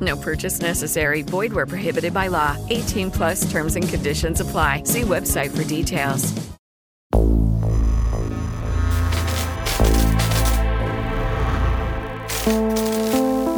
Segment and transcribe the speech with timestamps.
[0.00, 1.22] No purchase necessary.
[1.22, 2.56] Void where prohibited by law.
[2.70, 4.84] 18 plus terms and conditions apply.
[4.84, 6.32] See website for details.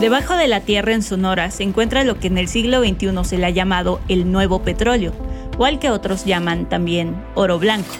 [0.01, 3.39] Debajo de la tierra en Sonora se encuentra lo que en el siglo XXI se
[3.39, 5.13] le ha llamado el nuevo petróleo,
[5.59, 7.95] o al que otros llaman también oro blanco.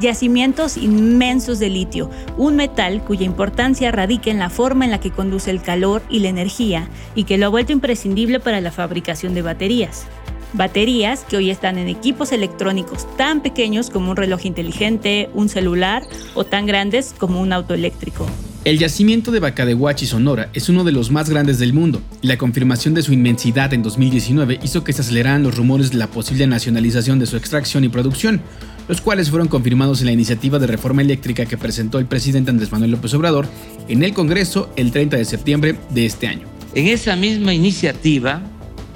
[0.00, 5.10] Yacimientos inmensos de litio, un metal cuya importancia radica en la forma en la que
[5.10, 9.34] conduce el calor y la energía y que lo ha vuelto imprescindible para la fabricación
[9.34, 10.06] de baterías.
[10.52, 16.02] Baterías que hoy están en equipos electrónicos tan pequeños como un reloj inteligente, un celular
[16.34, 18.26] o tan grandes como un auto eléctrico.
[18.64, 22.38] El yacimiento de Bacadehuachi, Sonora, es uno de los más grandes del mundo, y la
[22.38, 26.46] confirmación de su inmensidad en 2019 hizo que se aceleraran los rumores de la posible
[26.46, 28.40] nacionalización de su extracción y producción,
[28.88, 32.72] los cuales fueron confirmados en la iniciativa de reforma eléctrica que presentó el presidente Andrés
[32.72, 33.46] Manuel López Obrador
[33.86, 36.46] en el Congreso el 30 de septiembre de este año.
[36.74, 38.40] En esa misma iniciativa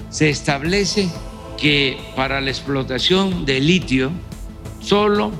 [0.09, 1.11] se establece
[1.61, 4.13] que para la explotación de litio
[4.81, 5.31] solo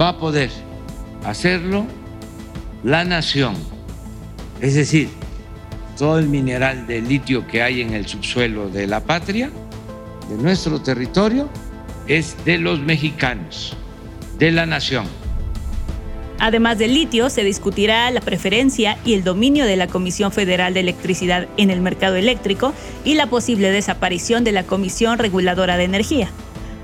[0.00, 0.48] va a poder
[1.24, 1.88] hacerlo
[2.84, 3.54] la nación,
[4.60, 5.08] es decir,
[5.96, 9.50] todo el mineral de litio que hay en el subsuelo de la patria,
[10.28, 11.48] de nuestro territorio,
[12.06, 13.76] es de los mexicanos,
[14.38, 15.06] de la nación.
[16.40, 20.80] Además del litio, se discutirá la preferencia y el dominio de la Comisión Federal de
[20.80, 22.72] Electricidad en el mercado eléctrico
[23.04, 26.30] y la posible desaparición de la Comisión Reguladora de Energía.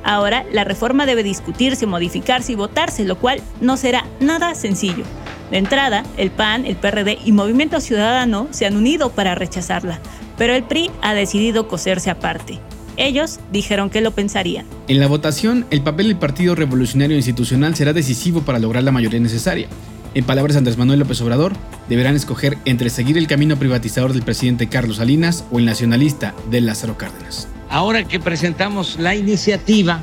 [0.02, 5.04] Ahora, la reforma debe discutirse, modificarse y votarse, lo cual no será nada sencillo.
[5.50, 10.00] De entrada, el PAN, el PRD y Movimiento Ciudadano se han unido para rechazarla,
[10.38, 12.60] pero el PRI ha decidido coserse aparte.
[12.96, 14.66] Ellos dijeron que lo pensarían.
[14.88, 19.20] En la votación, el papel del Partido Revolucionario Institucional será decisivo para lograr la mayoría
[19.20, 19.68] necesaria.
[20.14, 21.54] En palabras de Andrés Manuel López Obrador,
[21.88, 26.60] deberán escoger entre seguir el camino privatizador del presidente Carlos Salinas o el nacionalista de
[26.60, 27.48] Lázaro Cárdenas.
[27.68, 30.00] Ahora que presentamos la iniciativa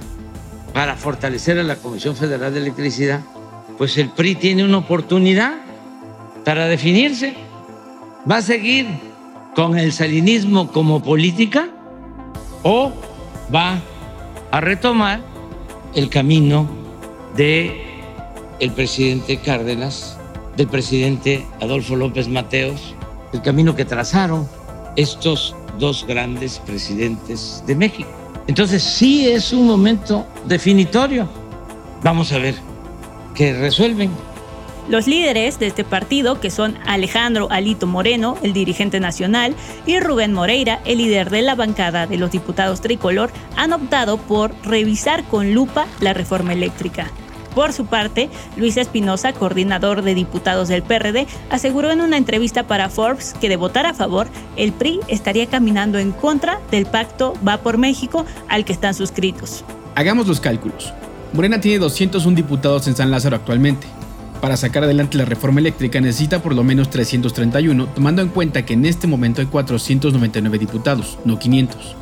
[0.74, 3.22] para fortalecer a la Comisión Federal de Electricidad,
[3.82, 5.56] pues el PRI tiene una oportunidad
[6.46, 7.34] para definirse.
[8.30, 8.86] ¿Va a seguir
[9.56, 11.68] con el salinismo como política
[12.62, 12.92] o
[13.52, 13.82] va
[14.52, 15.22] a retomar
[15.96, 16.70] el camino
[17.36, 18.04] de
[18.60, 20.16] el presidente Cárdenas,
[20.58, 22.94] del presidente Adolfo López Mateos,
[23.34, 24.48] el camino que trazaron
[24.96, 28.12] estos dos grandes presidentes de México.
[28.46, 31.28] Entonces sí es un momento definitorio.
[32.04, 32.71] Vamos a ver
[33.36, 34.12] qué resuelven.
[34.90, 39.56] Los líderes de este partido, que son Alejandro Alito Moreno, el dirigente nacional,
[39.86, 44.54] y Rubén Moreira, el líder de la bancada de los diputados tricolor, han optado por
[44.64, 47.12] revisar con lupa la reforma eléctrica.
[47.54, 52.90] Por su parte, Luis Espinosa, coordinador de diputados del PRD, aseguró en una entrevista para
[52.90, 57.58] Forbes que de votar a favor, el PRI estaría caminando en contra del pacto Va
[57.58, 59.66] por México al que están suscritos.
[59.96, 60.94] Hagamos los cálculos.
[61.34, 63.88] Morena tiene 201 diputados en San Lázaro actualmente.
[64.42, 68.74] Para sacar adelante la reforma eléctrica necesita por lo menos 331, tomando en cuenta que
[68.74, 71.96] en este momento hay 499 diputados, no 500.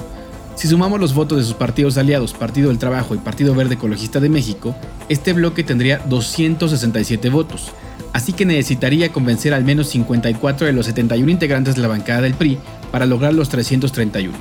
[0.55, 4.19] Si sumamos los votos de sus partidos aliados, Partido del Trabajo y Partido Verde Ecologista
[4.19, 4.75] de México,
[5.09, 7.71] este bloque tendría 267 votos,
[8.13, 12.33] así que necesitaría convencer al menos 54 de los 71 integrantes de la bancada del
[12.33, 12.57] PRI
[12.91, 14.33] para lograr los 331.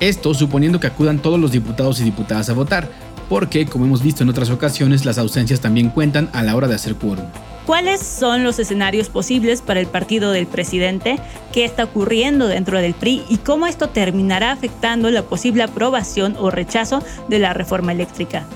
[0.00, 2.88] Esto suponiendo que acudan todos los diputados y diputadas a votar,
[3.30, 6.74] porque, como hemos visto en otras ocasiones, las ausencias también cuentan a la hora de
[6.74, 7.24] hacer quórum.
[7.64, 11.20] ¿Cuáles son los escenarios posibles para el partido del presidente?
[11.52, 13.22] ¿Qué está ocurriendo dentro del PRI?
[13.28, 18.46] ¿Y cómo esto terminará afectando la posible aprobación o rechazo de la reforma eléctrica?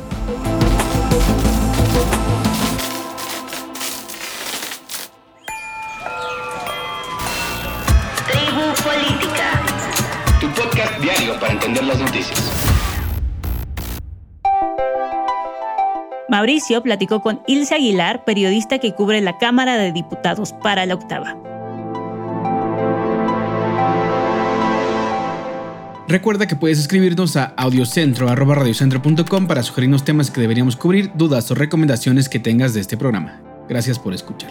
[8.27, 9.63] Tribu Política.
[10.41, 12.84] Tu podcast diario para entender las noticias.
[16.35, 21.37] Mauricio platicó con Ilse Aguilar, periodista que cubre la Cámara de Diputados para la octava.
[26.09, 32.29] Recuerda que puedes escribirnos a audiocentro.radiocentro.com para sugerirnos temas que deberíamos cubrir, dudas o recomendaciones
[32.29, 33.41] que tengas de este programa.
[33.69, 34.51] Gracias por escuchar.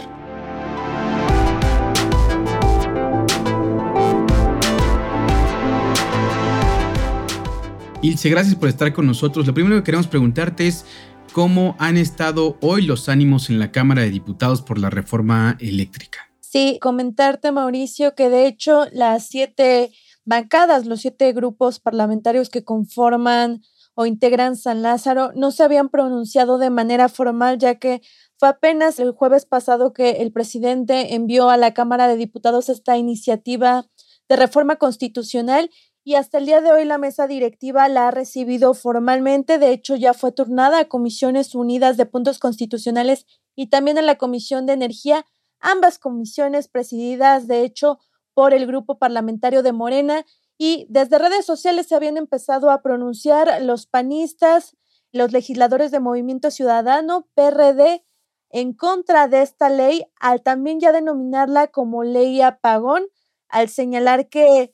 [8.01, 9.45] Ilse, gracias por estar con nosotros.
[9.47, 10.85] Lo primero que queremos preguntarte es
[11.33, 16.19] cómo han estado hoy los ánimos en la Cámara de Diputados por la reforma eléctrica.
[16.39, 19.91] Sí, comentarte, Mauricio, que de hecho las siete
[20.25, 23.63] bancadas, los siete grupos parlamentarios que conforman
[23.95, 28.01] o integran San Lázaro, no se habían pronunciado de manera formal, ya que
[28.37, 32.95] fue apenas el jueves pasado que el presidente envió a la Cámara de Diputados esta
[32.97, 33.87] iniciativa
[34.29, 35.69] de reforma constitucional
[36.03, 39.57] y hasta el día de hoy la mesa directiva la ha recibido formalmente.
[39.57, 44.17] De hecho, ya fue turnada a Comisiones Unidas de Puntos Constitucionales y también a la
[44.17, 45.25] Comisión de Energía,
[45.59, 47.99] ambas comisiones presididas, de hecho,
[48.33, 50.25] por el grupo parlamentario de Morena.
[50.57, 54.75] Y desde redes sociales se habían empezado a pronunciar los panistas,
[55.13, 58.03] los legisladores de Movimiento Ciudadano, PRD,
[58.49, 63.05] en contra de esta ley, al también ya denominarla como ley apagón,
[63.47, 64.73] al señalar que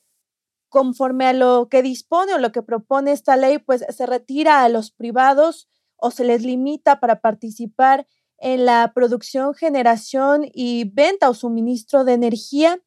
[0.70, 4.68] conforme a lo que dispone o lo que propone esta ley, pues se retira a
[4.70, 8.06] los privados o se les limita para participar
[8.38, 12.80] en la producción, generación y venta o suministro de energía.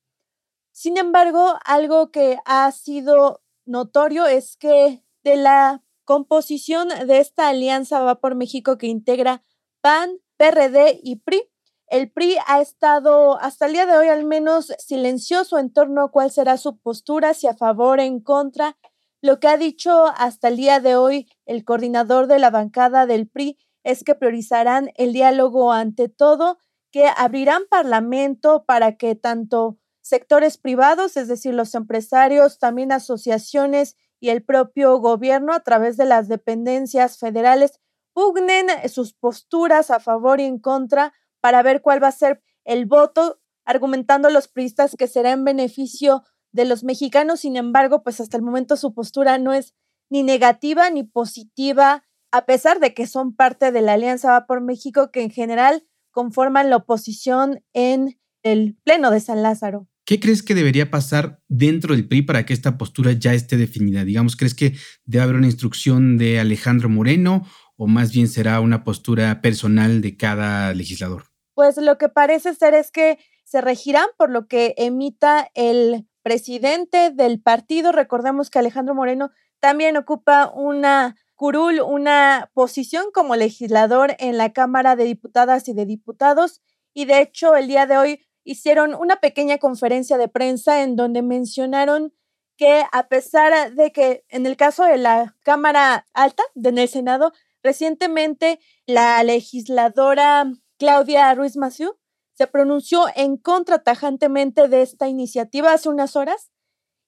[0.72, 8.02] Sin embargo, algo que ha sido notorio es que de la composición de esta alianza
[8.02, 9.44] va por México que integra
[9.82, 11.53] PAN, PRD y PRI,
[11.88, 16.12] el PRI ha estado hasta el día de hoy al menos silencioso en torno a
[16.12, 18.78] cuál será su postura, si a favor o en contra.
[19.22, 23.28] Lo que ha dicho hasta el día de hoy el coordinador de la bancada del
[23.28, 26.58] PRI es que priorizarán el diálogo ante todo,
[26.92, 34.30] que abrirán parlamento para que tanto sectores privados, es decir, los empresarios, también asociaciones y
[34.30, 37.80] el propio gobierno a través de las dependencias federales
[38.14, 41.14] pugnen sus posturas a favor y en contra
[41.44, 45.44] para ver cuál va a ser el voto, argumentando a los priistas que será en
[45.44, 46.24] beneficio
[46.54, 47.42] de los mexicanos.
[47.42, 49.76] Sin embargo, pues hasta el momento su postura no es
[50.10, 54.62] ni negativa ni positiva, a pesar de que son parte de la Alianza Va por
[54.62, 59.90] México, que en general conforman la oposición en el Pleno de San Lázaro.
[60.06, 64.06] ¿Qué crees que debería pasar dentro del PRI para que esta postura ya esté definida?
[64.06, 68.86] Digamos, ¿crees que debe haber una instrucción de Alejandro Moreno o más bien será una
[68.86, 71.33] postura personal de cada legislador?
[71.54, 77.12] Pues lo que parece ser es que se regirán por lo que emita el presidente
[77.12, 77.92] del partido.
[77.92, 84.96] Recordemos que Alejandro Moreno también ocupa una curul, una posición como legislador en la Cámara
[84.96, 86.62] de Diputadas y de Diputados.
[86.94, 91.22] Y de hecho, el día de hoy hicieron una pequeña conferencia de prensa en donde
[91.22, 92.14] mencionaron
[92.58, 97.34] que a pesar de que en el caso de la Cámara Alta, en el Senado,
[97.64, 101.98] recientemente la legisladora Claudia Ruiz Massieu,
[102.34, 106.52] se pronunció en contra tajantemente de esta iniciativa hace unas horas.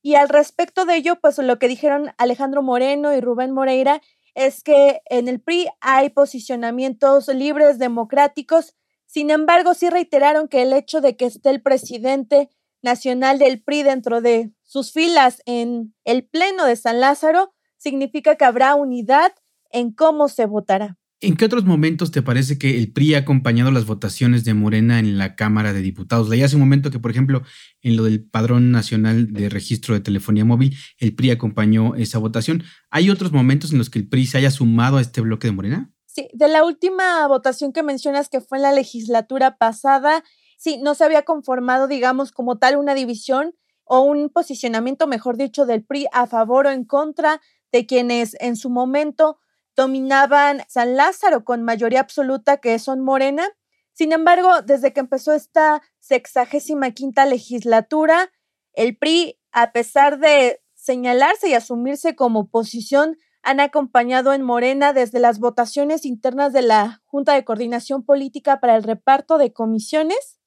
[0.01, 4.01] Y al respecto de ello, pues lo que dijeron Alejandro Moreno y Rubén Moreira
[4.35, 8.75] es que en el PRI hay posicionamientos libres, democráticos.
[9.07, 12.49] Sin embargo, sí reiteraron que el hecho de que esté el presidente
[12.83, 18.45] nacional del PRI dentro de sus filas en el Pleno de San Lázaro significa que
[18.45, 19.33] habrá unidad
[19.71, 20.97] en cómo se votará.
[21.25, 24.99] ¿En qué otros momentos te parece que el PRI ha acompañado las votaciones de Morena
[24.99, 26.29] en la Cámara de Diputados?
[26.29, 27.41] Leí hace un momento que, por ejemplo,
[27.81, 32.63] en lo del Padrón Nacional de Registro de Telefonía Móvil, el PRI acompañó esa votación.
[32.91, 35.53] ¿Hay otros momentos en los que el PRI se haya sumado a este bloque de
[35.53, 35.91] Morena?
[36.05, 40.23] Sí, de la última votación que mencionas que fue en la legislatura pasada,
[40.59, 45.65] sí, no se había conformado, digamos, como tal una división o un posicionamiento, mejor dicho,
[45.65, 47.41] del PRI a favor o en contra
[47.71, 49.39] de quienes en su momento
[49.75, 53.47] dominaban San Lázaro con mayoría absoluta, que son Morena.
[53.93, 58.31] Sin embargo, desde que empezó esta sexagésima quinta legislatura,
[58.73, 65.19] el PRI, a pesar de señalarse y asumirse como oposición, han acompañado en Morena desde
[65.19, 70.39] las votaciones internas de la Junta de Coordinación Política para el reparto de comisiones,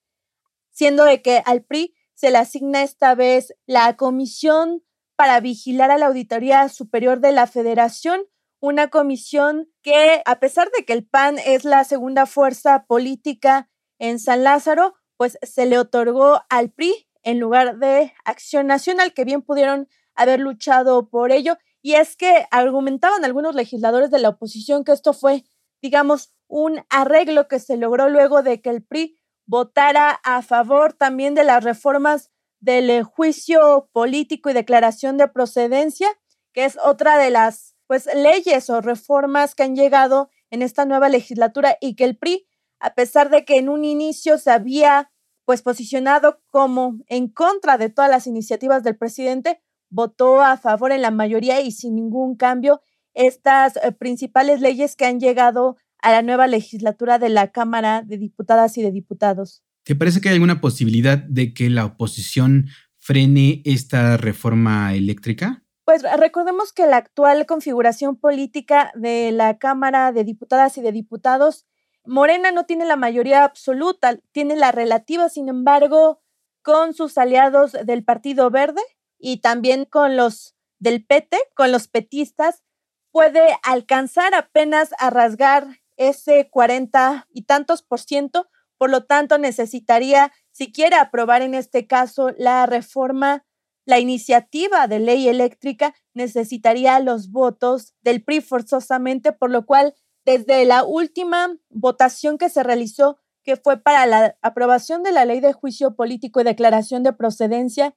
[0.70, 4.82] siendo de que al PRI se le asigna esta vez la comisión
[5.14, 8.22] para vigilar a la Auditoría Superior de la Federación,
[8.60, 14.18] una comisión que, a pesar de que el PAN es la segunda fuerza política en
[14.18, 19.42] San Lázaro, pues se le otorgó al PRI en lugar de Acción Nacional, que bien
[19.42, 21.56] pudieron haber luchado por ello.
[21.82, 25.44] Y es que argumentaban algunos legisladores de la oposición que esto fue,
[25.82, 31.34] digamos, un arreglo que se logró luego de que el PRI votara a favor también
[31.34, 36.08] de las reformas del eh, juicio político y declaración de procedencia,
[36.52, 41.08] que es otra de las pues leyes o reformas que han llegado en esta nueva
[41.08, 42.46] legislatura y que el PRI,
[42.78, 45.10] a pesar de que en un inicio se había
[45.44, 51.00] pues posicionado como en contra de todas las iniciativas del presidente, votó a favor en
[51.00, 52.82] la mayoría y sin ningún cambio
[53.14, 58.18] estas eh, principales leyes que han llegado a la nueva legislatura de la Cámara de
[58.18, 59.64] Diputadas y de Diputados.
[59.84, 62.66] ¿Te parece que hay alguna posibilidad de que la oposición
[62.98, 65.64] frene esta reforma eléctrica?
[65.88, 71.64] Pues recordemos que la actual configuración política de la Cámara de Diputadas y de Diputados,
[72.04, 76.20] Morena no tiene la mayoría absoluta, tiene la relativa, sin embargo,
[76.60, 78.82] con sus aliados del Partido Verde
[79.18, 82.62] y también con los del PT, con los petistas,
[83.10, 90.34] puede alcanzar apenas a rasgar ese 40 y tantos por ciento, por lo tanto necesitaría,
[90.50, 93.46] si quiere aprobar en este caso la reforma
[93.88, 99.94] la iniciativa de ley eléctrica necesitaría los votos del PRI forzosamente, por lo cual
[100.26, 105.40] desde la última votación que se realizó, que fue para la aprobación de la ley
[105.40, 107.96] de juicio político y declaración de procedencia,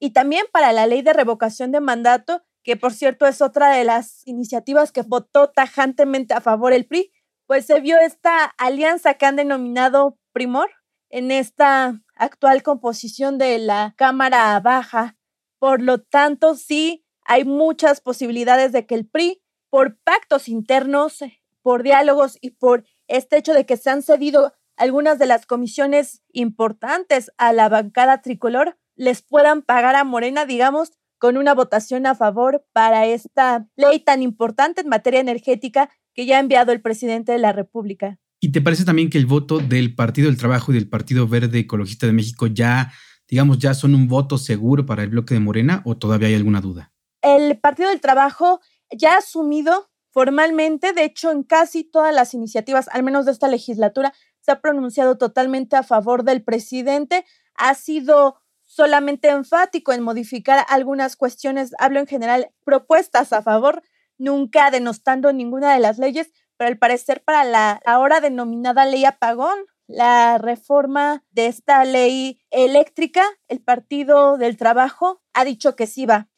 [0.00, 3.84] y también para la ley de revocación de mandato, que por cierto es otra de
[3.84, 7.12] las iniciativas que votó tajantemente a favor el PRI,
[7.46, 10.70] pues se vio esta alianza que han denominado Primor
[11.08, 15.16] en esta actual composición de la Cámara Baja
[15.60, 21.18] por lo tanto, sí hay muchas posibilidades de que el PRI, por pactos internos,
[21.62, 26.22] por diálogos y por este hecho de que se han cedido algunas de las comisiones
[26.32, 32.14] importantes a la bancada tricolor, les puedan pagar a Morena, digamos, con una votación a
[32.14, 37.32] favor para esta ley tan importante en materia energética que ya ha enviado el presidente
[37.32, 38.18] de la República.
[38.40, 41.58] ¿Y te parece también que el voto del Partido del Trabajo y del Partido Verde
[41.58, 42.90] Ecologista de México ya
[43.30, 46.60] digamos, ya son un voto seguro para el bloque de Morena o todavía hay alguna
[46.60, 46.92] duda?
[47.22, 48.60] El Partido del Trabajo
[48.90, 53.46] ya ha asumido formalmente, de hecho, en casi todas las iniciativas, al menos de esta
[53.46, 60.64] legislatura, se ha pronunciado totalmente a favor del presidente, ha sido solamente enfático en modificar
[60.68, 63.82] algunas cuestiones, hablo en general, propuestas a favor,
[64.18, 69.58] nunca denostando ninguna de las leyes, pero al parecer para la ahora denominada ley apagón,
[69.90, 76.28] la reforma de esta ley eléctrica, el Partido del Trabajo ha dicho que sí va.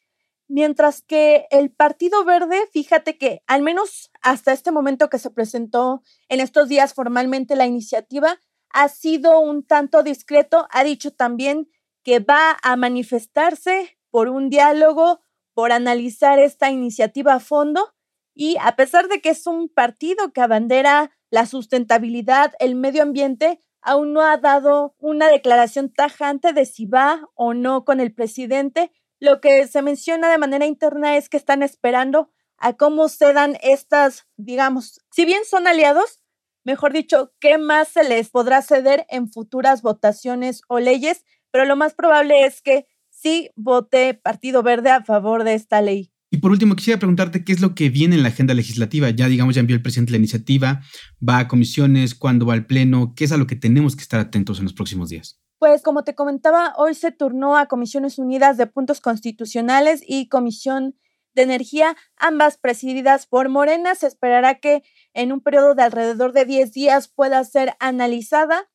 [0.47, 6.01] Mientras que el Partido Verde, fíjate que al menos hasta este momento que se presentó
[6.29, 11.69] en estos días formalmente la iniciativa, ha sido un tanto discreto, ha dicho también
[12.03, 15.21] que va a manifestarse por un diálogo,
[15.53, 17.93] por analizar esta iniciativa a fondo
[18.33, 23.59] y a pesar de que es un partido que abandera la sustentabilidad, el medio ambiente,
[23.81, 28.91] aún no ha dado una declaración tajante de si va o no con el presidente.
[29.19, 33.57] Lo que se menciona de manera interna es que están esperando a cómo se dan
[33.63, 36.21] estas, digamos, si bien son aliados,
[36.63, 41.75] mejor dicho, qué más se les podrá ceder en futuras votaciones o leyes, pero lo
[41.75, 46.12] más probable es que sí vote Partido Verde a favor de esta ley.
[46.33, 49.11] Y por último, quisiera preguntarte qué es lo que viene en la agenda legislativa.
[49.11, 50.81] Ya, digamos, ya envió el presidente la iniciativa,
[51.21, 54.19] va a comisiones, cuándo va al pleno, qué es a lo que tenemos que estar
[54.19, 55.39] atentos en los próximos días.
[55.59, 60.95] Pues como te comentaba, hoy se turnó a Comisiones Unidas de Puntos Constitucionales y Comisión
[61.35, 63.93] de Energía, ambas presididas por Morena.
[63.93, 64.81] Se esperará que
[65.13, 68.71] en un periodo de alrededor de 10 días pueda ser analizada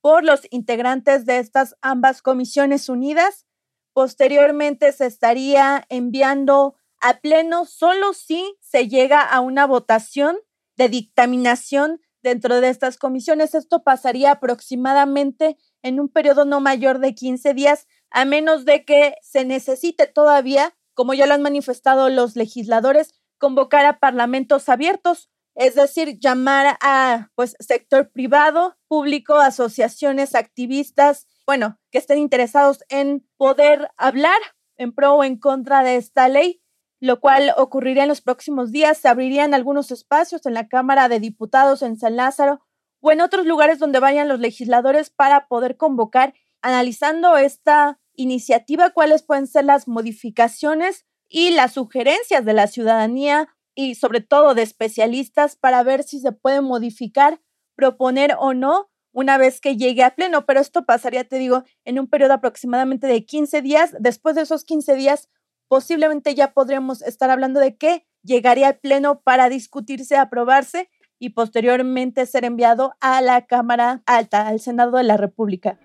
[0.00, 3.46] por los integrantes de estas ambas comisiones unidas.
[3.94, 10.38] Posteriormente se estaría enviando a pleno solo si se llega a una votación
[10.76, 13.54] de dictaminación dentro de estas comisiones.
[13.54, 19.14] Esto pasaría aproximadamente en un periodo no mayor de 15 días, a menos de que
[19.22, 25.74] se necesite todavía, como ya lo han manifestado los legisladores, convocar a parlamentos abiertos, es
[25.74, 33.90] decir, llamar a pues sector privado, público, asociaciones, activistas, bueno, que estén interesados en poder
[33.96, 34.38] hablar
[34.76, 36.62] en pro o en contra de esta ley
[37.00, 38.98] lo cual ocurriría en los próximos días.
[38.98, 42.60] Se abrirían algunos espacios en la Cámara de Diputados en San Lázaro
[43.00, 49.22] o en otros lugares donde vayan los legisladores para poder convocar, analizando esta iniciativa, cuáles
[49.22, 55.56] pueden ser las modificaciones y las sugerencias de la ciudadanía y sobre todo de especialistas
[55.56, 57.40] para ver si se puede modificar,
[57.74, 60.44] proponer o no una vez que llegue a pleno.
[60.44, 63.94] Pero esto pasaría, te digo, en un periodo aproximadamente de 15 días.
[63.98, 65.30] Después de esos 15 días
[65.70, 72.26] posiblemente ya podríamos estar hablando de que llegaría al Pleno para discutirse, aprobarse y posteriormente
[72.26, 75.78] ser enviado a la Cámara Alta, al Senado de la República.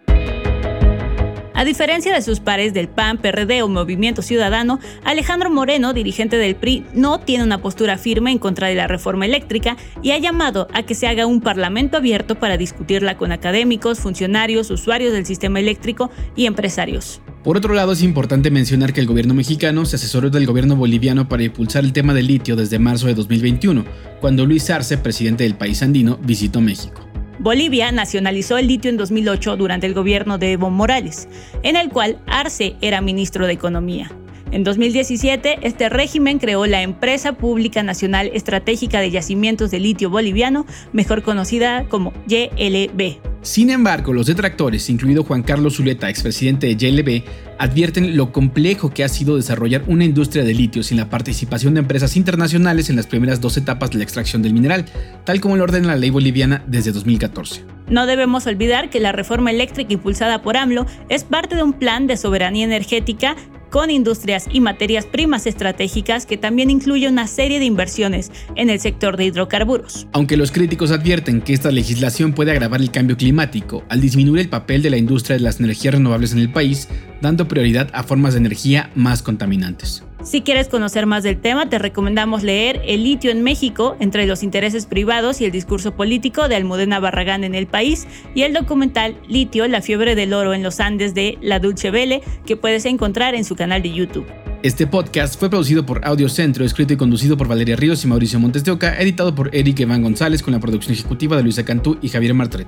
[1.58, 6.58] A diferencia de sus pares del PAN, PRD o Movimiento Ciudadano, Alejandro Moreno, dirigente del
[6.58, 10.68] PRI, no tiene una postura firme en contra de la reforma eléctrica y ha llamado
[10.74, 15.62] a que se haga un parlamento abierto para discutirla con académicos, funcionarios, usuarios del sistema
[15.62, 17.22] eléctrico y empresarios.
[17.42, 21.30] Por otro lado, es importante mencionar que el gobierno mexicano se asesoró del gobierno boliviano
[21.30, 23.86] para impulsar el tema del litio desde marzo de 2021,
[24.20, 27.15] cuando Luis Arce, presidente del país andino, visitó México.
[27.40, 31.28] Bolivia nacionalizó el litio en 2008 durante el gobierno de Evo Morales,
[31.64, 34.12] en el cual Arce era ministro de Economía.
[34.52, 40.66] En 2017, este régimen creó la Empresa Pública Nacional Estratégica de Yacimientos de Litio Boliviano,
[40.94, 43.18] mejor conocida como YLB.
[43.42, 47.24] Sin embargo, los detractores, incluido Juan Carlos Zuleta, expresidente de YLB,
[47.58, 51.82] advierten lo complejo que ha sido desarrollar una industria de litio sin la participación de
[51.82, 54.86] empresas internacionales en las primeras dos etapas de la extracción del mineral,
[55.24, 57.64] tal como lo ordena la ley boliviana desde 2014.
[57.90, 62.08] No debemos olvidar que la reforma eléctrica impulsada por AMLO es parte de un plan
[62.08, 63.36] de soberanía energética
[63.76, 68.80] con industrias y materias primas estratégicas que también incluye una serie de inversiones en el
[68.80, 70.08] sector de hidrocarburos.
[70.14, 74.48] Aunque los críticos advierten que esta legislación puede agravar el cambio climático al disminuir el
[74.48, 76.88] papel de la industria de las energías renovables en el país,
[77.22, 80.05] dando prioridad a formas de energía más contaminantes.
[80.26, 84.42] Si quieres conocer más del tema, te recomendamos leer El litio en México, entre los
[84.42, 89.16] intereses privados y el discurso político de Almudena Barragán en el país, y el documental
[89.28, 93.36] Litio, la fiebre del oro en los Andes de La Dulce Vele, que puedes encontrar
[93.36, 94.26] en su canal de YouTube.
[94.64, 98.40] Este podcast fue producido por Audio Centro, escrito y conducido por Valeria Ríos y Mauricio
[98.40, 102.00] Montes de Oca, editado por Eric Evan González con la producción ejecutiva de Luisa Cantú
[102.02, 102.68] y Javier Martret.